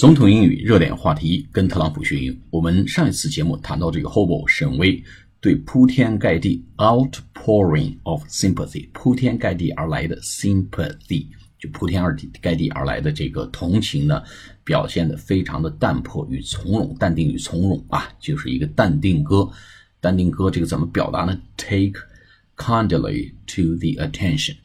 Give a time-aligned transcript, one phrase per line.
[0.00, 2.40] 总统英语热点话题，跟特朗普学英语。
[2.48, 5.04] 我们上一次节目谈到这个 Hobo 沈威
[5.42, 11.26] 对铺天盖地 outpouring of sympathy，铺天盖地而来的 sympathy，
[11.58, 14.22] 就铺天而地盖地而来的这个同情呢，
[14.64, 19.46] 表现的非常的淡泊与从容，淡定与从容啊，就是一个淡定哥。
[20.00, 22.00] 淡定哥这个怎么表达呢？Take
[22.56, 24.56] kindly to the attention，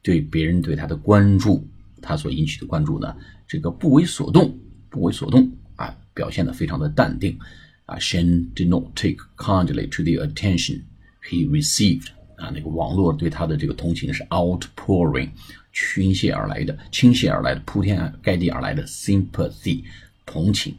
[0.00, 1.68] 对别人对他的关注，
[2.00, 3.14] 他所引起的关注呢，
[3.46, 4.58] 这个不为所动。
[4.90, 7.38] 不为所动啊，表现的非常的淡定
[7.86, 7.96] 啊。
[7.96, 10.82] Shen did not take kindly to the attention
[11.28, 15.30] he received 啊，那个网络对他的这个同情是 outpouring，
[15.72, 19.82] 倾泻而来的，倾泻而来的，铺天盖地而来的 sympathy，
[20.24, 20.76] 同情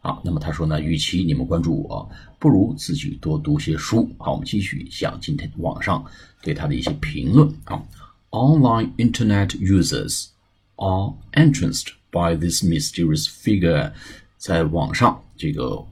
[0.00, 0.20] 啊。
[0.24, 4.08] 那么他说呢，与其你们关注我，不如自己多读些书。
[4.18, 6.04] 好，我们继续讲今天网上
[6.42, 7.82] 对他的一些评论啊。
[8.30, 10.28] Online internet users
[10.80, 11.92] are entranced.
[12.12, 13.92] By this mysterious figure，
[14.36, 15.86] 在网上这个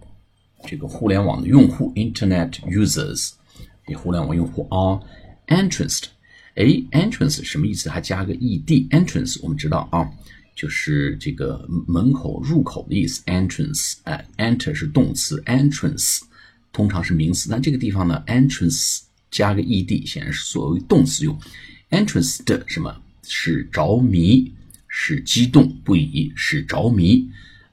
[0.66, 3.35] 这个互联网的用户，Internet users，
[3.87, 5.01] 这互联网用户 are
[5.46, 6.07] entranced。
[6.57, 7.88] 哎，entrance 什么意思？
[7.88, 10.10] 还加个 ed，entrance 我们知道啊，
[10.57, 13.23] 就是这个门口、入口的意思。
[13.26, 16.23] entrance，哎，enter 是动词，entrance
[16.73, 21.38] 通常是名词，但这个地方呢，entrance 加个 ed 显然是作为动词用。
[21.91, 24.52] entranced 什么是着迷？
[24.89, 27.29] 使激动不已，使着迷。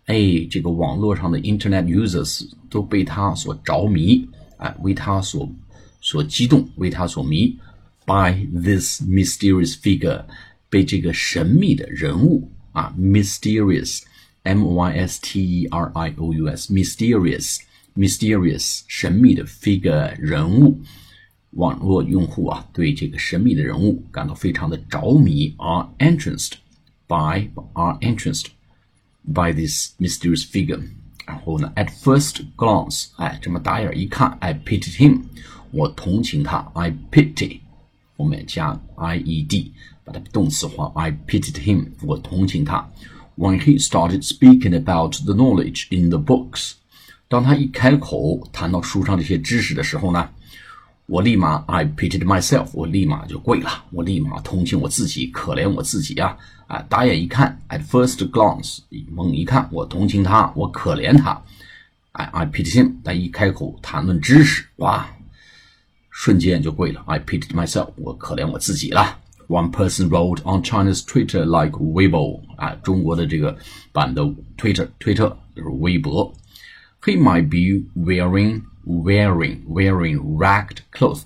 [0.05, 5.51] 哎，这个网络上的 Internet users 都被他所着迷，哎，为他所
[5.99, 7.57] 所激动，为他所迷。
[8.05, 10.25] By this mysterious figure，
[10.69, 20.79] 被这个神秘的人物啊，mysterious，m y s t e r i o u s，mysterious，mysterious，神秘的 figure 人物。
[21.51, 26.51] 网络用户啊，对这个神秘的人物感到非常的着迷，are entranced。
[27.06, 28.50] by are interested
[29.24, 30.82] by this mysterious figure。
[31.26, 35.22] 然后呢，at first glance，哎，这么打眼一看，I pitied him，
[35.70, 37.60] 我同情他，I pity，
[38.16, 39.72] 后面加 i e d，
[40.04, 42.90] 把它动词化，I pitied him，我同情他。
[43.36, 46.72] When he started speaking about the knowledge in the books，
[47.28, 50.30] 当他一开口谈到书上这些知识的时候呢，
[51.07, 56.35] 我立马 I pitied myself，我立马就跪了，我立马同情我自己，可怜我自己啊
[56.65, 56.81] 啊！
[56.89, 58.79] 打眼一看，at first glance，
[59.11, 61.39] 猛一看，我同情他，我可怜他，
[62.13, 62.93] 哎，I pitied him。
[63.03, 65.07] 但一开口谈论知识，哇，
[66.09, 69.19] 瞬间就跪了，I pitied myself，我可怜我自己了。
[69.47, 73.55] One person wrote on China's Twitter like Weibo，啊，中国的这个
[73.91, 74.23] 版的
[74.57, 76.33] Twitter，推特就是微博。
[77.03, 81.23] He might be wearing wearing wearing ragged clothes，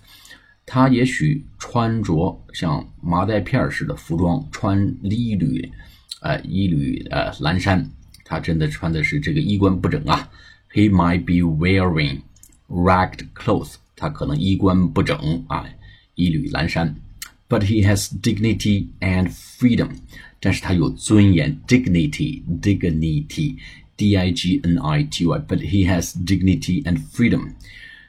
[0.66, 5.72] 他也许穿着像麻袋片似的服装，穿一缕，
[6.22, 7.90] 呃，一缕呃蓝衫。
[8.24, 10.30] 他真的穿的是这个衣冠不整啊。
[10.72, 12.22] He might be wearing
[12.68, 15.66] ragged clothes，他可能衣冠不整啊，
[16.14, 16.96] 一缕蓝衫。
[17.48, 19.90] But he has dignity and freedom，
[20.40, 23.56] 但是他有尊严，dignity，dignity。
[23.99, 27.55] D I G N I T Y，but he has dignity and freedom。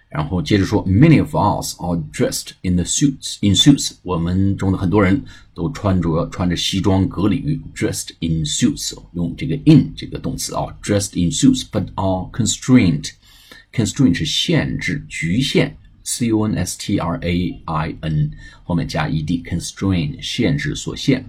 [0.08, 3.98] 然后接着说，Many of us are dressed in the suits in suits。
[4.02, 17.62] 我们中的很多人都穿着穿着西装革履，dressed in suits，用这个 in 这个动词啊，dressed in suits，but are constrained。constraint 是限制、局限，C O N S T R A
[17.66, 18.32] I N
[18.64, 21.26] 后面加 e d，constrained 限制、所限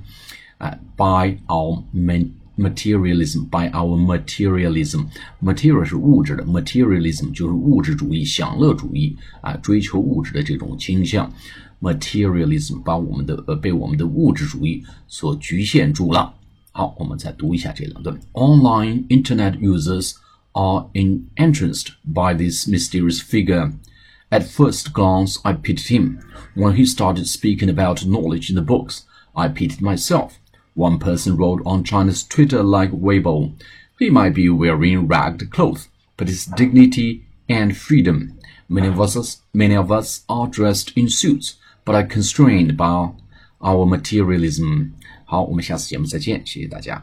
[0.58, 2.30] 啊，by our men。
[2.56, 5.06] materialism by our materialism
[5.42, 11.30] material 是物质的 materialism 就是物质主义享乐主义啊追求物质的这种倾向
[11.80, 16.34] materialism 把我们的呃被我们的物质主义所局限住了
[16.72, 20.14] 好我们再读一下这两段 online internet users
[20.52, 23.72] are entranced by this mysterious figure
[24.28, 26.19] At first glance, I pitied him.
[26.54, 29.04] When he started speaking about knowledge in the books,
[29.36, 30.39] I pitied myself.
[30.74, 33.52] One person wrote on China's Twitter like Weibo,
[33.98, 38.38] he might be wearing ragged clothes, but his dignity and freedom.
[38.68, 43.12] Many of us, many of us are dressed in suits, but are constrained by
[43.60, 44.92] our materialism.
[45.24, 47.03] 好，我们下次节目再见，谢谢大家。